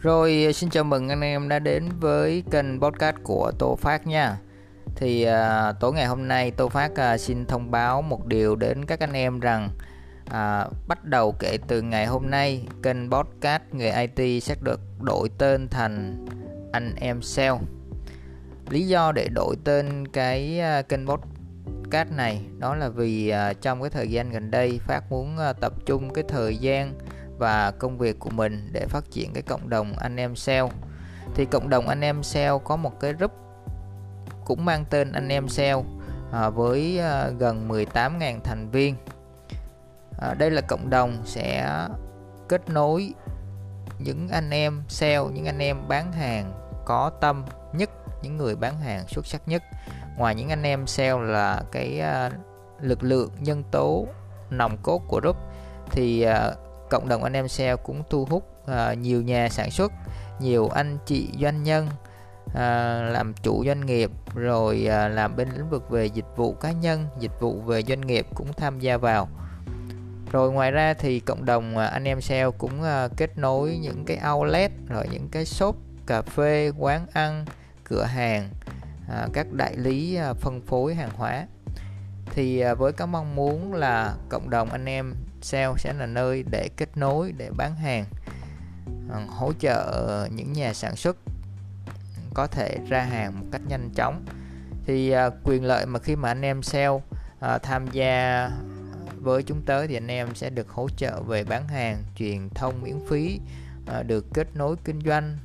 [0.00, 4.06] Rồi ờ, xin chào mừng anh em đã đến với kênh podcast của Tô Phát
[4.06, 4.38] nha.
[4.96, 8.84] Thì à, tối ngày hôm nay Tô Phát à, xin thông báo một điều đến
[8.84, 9.68] các anh em rằng
[10.30, 15.28] à, bắt đầu kể từ ngày hôm nay kênh podcast người IT sẽ được đổi
[15.38, 16.26] tên thành
[16.72, 17.58] anh em sale.
[18.70, 23.80] Lý do để đổi tên cái à, kênh podcast này đó là vì à, trong
[23.80, 26.94] cái thời gian gần đây Phát muốn à, tập trung cái thời gian
[27.38, 30.68] và công việc của mình để phát triển cái cộng đồng anh em sale
[31.34, 33.32] thì cộng đồng anh em sale có một cái group
[34.44, 35.82] cũng mang tên anh em sale
[36.32, 38.96] à, với à, gần 18.000 thành viên.
[40.20, 41.68] À, đây là cộng đồng sẽ
[42.48, 43.14] kết nối
[43.98, 46.52] những anh em sale những anh em bán hàng
[46.84, 47.90] có tâm nhất
[48.22, 49.62] những người bán hàng xuất sắc nhất.
[50.16, 52.30] Ngoài những anh em sale là cái à,
[52.80, 54.06] lực lượng nhân tố
[54.50, 55.36] nòng cốt của group
[55.90, 56.52] thì à,
[56.90, 59.92] cộng đồng anh em seo cũng thu hút uh, nhiều nhà sản xuất
[60.40, 61.88] nhiều anh chị doanh nhân
[62.46, 62.54] uh,
[63.12, 67.06] làm chủ doanh nghiệp rồi uh, làm bên lĩnh vực về dịch vụ cá nhân
[67.18, 69.28] dịch vụ về doanh nghiệp cũng tham gia vào.
[70.32, 74.04] Rồi ngoài ra thì cộng đồng uh, anh em sale cũng uh, kết nối những
[74.04, 77.44] cái outlet rồi những cái shop cà phê quán ăn
[77.84, 78.50] cửa hàng
[79.06, 81.46] uh, các đại lý uh, phân phối hàng hóa.
[82.34, 86.68] Thì với cái mong muốn là cộng đồng anh em sale sẽ là nơi để
[86.76, 88.04] kết nối, để bán hàng
[89.10, 91.16] ờ, hỗ trợ những nhà sản xuất
[92.34, 94.24] có thể ra hàng một cách nhanh chóng.
[94.86, 97.00] Thì ờ, quyền lợi mà khi mà anh em sale
[97.40, 98.50] ờ, tham gia
[99.20, 102.82] với chúng tới thì anh em sẽ được hỗ trợ về bán hàng, truyền thông
[102.82, 103.40] miễn phí
[104.06, 105.38] được kết nối kinh doanh.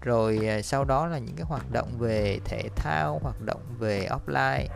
[0.00, 4.66] Rồi sau đó là những cái hoạt động về thể thao, hoạt động về offline,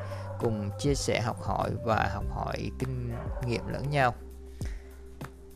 [0.41, 3.15] cùng chia sẻ, học hỏi và học hỏi kinh
[3.47, 4.15] nghiệm lẫn nhau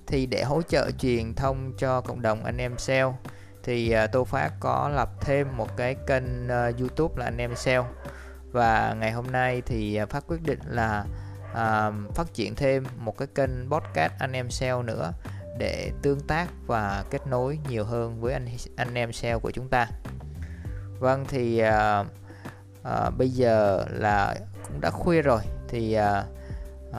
[0.06, 3.12] thì để hỗ trợ truyền thông cho cộng đồng anh em sale.
[3.62, 7.56] Thì à, Tô Phát có lập thêm một cái kênh à, YouTube là anh em
[7.56, 7.84] sale.
[8.52, 11.04] Và ngày hôm nay thì à, Phát quyết định là
[11.52, 15.12] uh, phát triển thêm một cái kênh podcast anh em sale nữa
[15.58, 19.68] để tương tác và kết nối nhiều hơn với anh anh em sale của chúng
[19.68, 19.88] ta.
[20.98, 22.06] Vâng thì uh,
[22.80, 24.34] uh, bây giờ là
[24.68, 25.40] cũng đã khuya rồi.
[25.68, 26.35] Thì uh,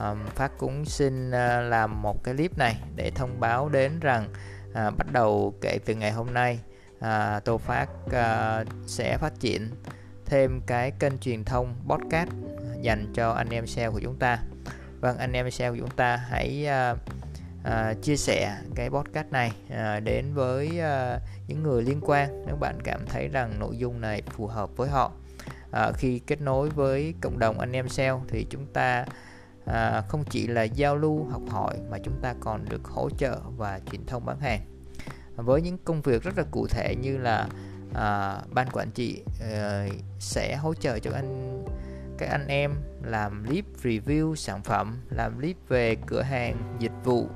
[0.02, 1.34] um, Phát cũng xin uh,
[1.70, 4.28] làm một cái clip này để thông báo đến rằng
[4.70, 6.60] uh, bắt đầu kể từ ngày hôm nay
[6.98, 9.70] uh, Tô Phát uh, sẽ phát triển
[10.26, 12.30] thêm cái kênh truyền thông podcast
[12.82, 14.38] dành cho anh em sale của chúng ta.
[15.00, 16.98] Vâng anh em sale của chúng ta hãy uh,
[17.60, 22.56] uh, chia sẻ cái podcast này uh, đến với uh, những người liên quan nếu
[22.56, 25.12] bạn cảm thấy rằng nội dung này phù hợp với họ.
[25.70, 29.04] Uh, khi kết nối với cộng đồng anh em sale thì chúng ta
[29.68, 33.40] à, không chỉ là giao lưu học hỏi mà chúng ta còn được hỗ trợ
[33.56, 34.60] và truyền thông bán hàng.
[35.36, 37.48] Với những công việc rất là cụ thể như là
[37.94, 39.86] à, ban quản trị à,
[40.18, 41.64] sẽ hỗ trợ cho anh
[42.18, 47.28] các anh em làm clip review sản phẩm làm clip về cửa hàng dịch vụ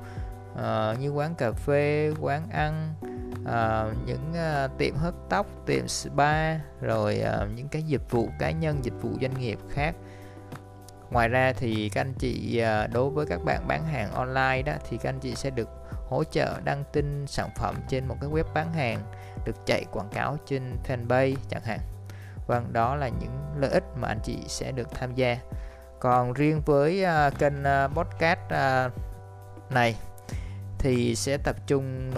[0.53, 2.93] uh, như quán cà phê quán ăn
[3.41, 8.51] uh, những uh, tiệm hớt tóc tiệm spa rồi uh, những cái dịch vụ cá
[8.51, 9.95] nhân dịch vụ doanh nghiệp khác
[11.13, 14.73] ngoài ra thì các anh chị à, đối với các bạn bán hàng online đó
[14.89, 15.69] thì các anh chị sẽ được
[16.09, 18.99] hỗ trợ đăng tin sản phẩm trên một cái web bán hàng
[19.45, 21.79] được chạy quảng cáo trên fanpage chẳng hạn.
[22.47, 25.37] Vâng đó là những lợi ích mà anh chị sẽ được tham gia.
[25.99, 28.91] Còn riêng với uh, kênh uh, podcast uh,
[29.71, 29.95] này
[30.79, 32.11] thì sẽ tập trung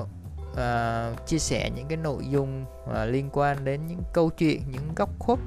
[0.51, 4.95] uh, chia sẻ những cái nội dung uh, liên quan đến những câu chuyện những
[4.95, 5.39] góc khuất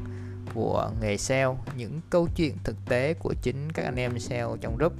[0.54, 4.76] của nghề sale những câu chuyện thực tế của chính các anh em sale trong
[4.76, 4.92] group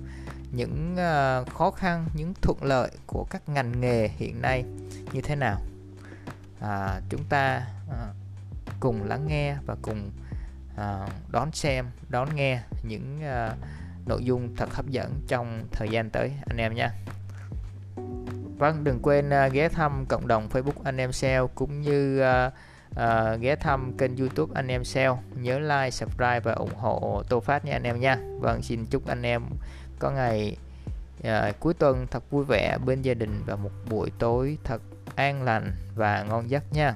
[0.53, 4.65] những uh, khó khăn những thuận lợi của các ngành nghề hiện nay
[5.13, 5.61] như thế nào?
[6.61, 8.17] À, chúng ta uh,
[8.81, 10.11] cùng lắng nghe và cùng
[10.75, 13.59] uh, đón xem đón nghe những uh,
[14.09, 16.91] nội dung thật hấp dẫn trong thời gian tới anh em nha
[18.59, 22.53] Vâng, đừng quên uh, ghé thăm cộng đồng Facebook anh em sale cũng như uh,
[22.99, 27.41] uh, ghé thăm kênh youtube anh em sale nhớ like subscribe và ủng hộ tô
[27.41, 28.19] phát nha anh em nha.
[28.41, 29.43] Vâng xin chúc anh em
[29.99, 30.57] có ngày
[31.21, 34.83] uh, cuối tuần thật vui vẻ bên gia đình và một buổi tối thật
[35.15, 36.95] an lành và ngon giấc nha.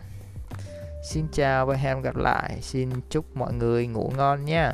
[1.04, 2.58] Xin chào và hẹn gặp lại.
[2.60, 4.72] Xin chúc mọi người ngủ ngon nha.